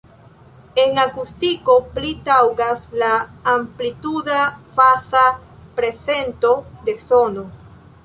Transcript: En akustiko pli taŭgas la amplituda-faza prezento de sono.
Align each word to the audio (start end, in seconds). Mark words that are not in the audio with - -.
En 0.83 0.95
akustiko 1.01 1.75
pli 1.97 2.13
taŭgas 2.31 2.87
la 3.03 3.11
amplituda-faza 3.53 5.25
prezento 5.79 6.57
de 6.91 7.01
sono. 7.09 7.51